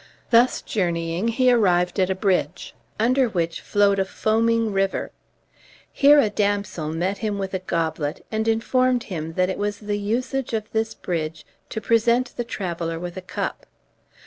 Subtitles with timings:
[0.31, 5.11] Thus journeying he arrived at a bridge, under which flowed a foaming river.
[5.93, 9.99] Here a damsel met him with a goblet, and informed him that it was the
[9.99, 13.67] usage of this bridge to present the traveller with a cup.